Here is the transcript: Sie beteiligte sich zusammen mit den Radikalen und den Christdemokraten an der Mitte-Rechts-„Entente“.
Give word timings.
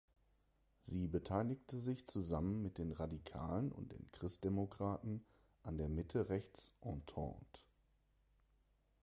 Sie 0.79 1.05
beteiligte 1.05 1.79
sich 1.79 2.07
zusammen 2.07 2.63
mit 2.63 2.79
den 2.79 2.91
Radikalen 2.91 3.71
und 3.71 3.91
den 3.91 4.11
Christdemokraten 4.11 5.23
an 5.61 5.77
der 5.77 5.89
Mitte-Rechts-„Entente“. 5.89 7.59